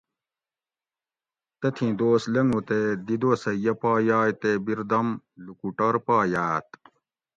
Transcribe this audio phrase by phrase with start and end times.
[1.59, 5.07] تتھیں دوس لنگُو تے دی دوسٞہ یہ پا یائ تے بردم
[5.45, 6.67] لُکوٹور پا یاٞت